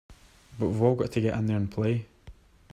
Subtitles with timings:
[0.57, 2.07] But we've all got to get in there and play!